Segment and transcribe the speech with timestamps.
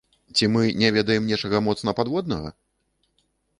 [0.37, 2.49] Ці мы не ведаем нечага моцна падводнага?